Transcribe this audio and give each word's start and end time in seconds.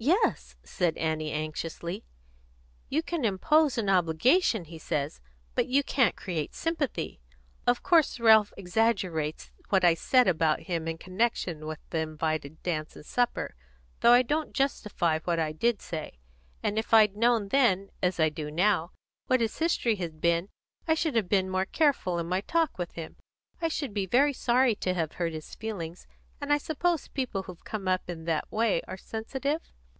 "Yes," 0.00 0.54
said 0.62 0.96
Annie 0.96 1.32
anxiously. 1.32 2.04
"You 2.88 3.02
can 3.02 3.24
impose 3.24 3.76
an 3.78 3.90
obligation, 3.90 4.66
he 4.66 4.78
says, 4.78 5.20
but 5.56 5.66
you 5.66 5.82
can't 5.82 6.14
create 6.14 6.54
sympathy. 6.54 7.20
Of 7.66 7.82
course 7.82 8.20
Ralph 8.20 8.52
exaggerates 8.56 9.50
what 9.70 9.84
I 9.84 9.94
said 9.94 10.28
about 10.28 10.60
him 10.60 10.86
in 10.86 10.98
connection 10.98 11.66
with 11.66 11.80
the 11.90 11.98
invited 11.98 12.62
dance 12.62 12.94
and 12.94 13.04
supper, 13.04 13.56
though 13.98 14.12
I 14.12 14.22
don't 14.22 14.54
justify 14.54 15.18
what 15.24 15.40
I 15.40 15.50
did 15.50 15.82
say; 15.82 16.20
and 16.62 16.78
if 16.78 16.94
I'd 16.94 17.16
known 17.16 17.48
then, 17.48 17.90
as 18.00 18.20
I 18.20 18.28
do 18.28 18.52
now, 18.52 18.92
what 19.26 19.40
his 19.40 19.58
history 19.58 19.96
had 19.96 20.20
been, 20.20 20.48
I 20.86 20.94
should 20.94 21.16
have 21.16 21.28
been 21.28 21.50
more 21.50 21.66
careful 21.66 22.20
in 22.20 22.28
my 22.28 22.42
talk 22.42 22.78
with 22.78 22.92
him. 22.92 23.16
I 23.60 23.66
should 23.66 23.92
be 23.92 24.06
very 24.06 24.32
sorry 24.32 24.76
to 24.76 24.94
have 24.94 25.14
hurt 25.14 25.32
his 25.32 25.56
feelings, 25.56 26.06
and 26.40 26.52
I 26.52 26.58
suppose 26.58 27.08
people 27.08 27.42
who've 27.42 27.64
come 27.64 27.88
up 27.88 28.08
in 28.08 28.26
that 28.26 28.52
way 28.52 28.80
are 28.86 28.96
sensitive?" 28.96 29.72